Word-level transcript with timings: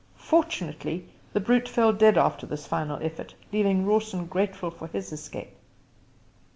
Fortunately 0.15 1.07
the 1.31 1.39
brute 1.39 1.69
fell 1.69 1.93
dead 1.93 2.17
after 2.17 2.47
this 2.47 2.65
final 2.65 2.97
effort, 3.03 3.35
leaving 3.53 3.85
Rawson 3.85 4.25
grateful 4.25 4.71
for 4.71 4.87
his 4.87 5.11
escape. 5.11 5.55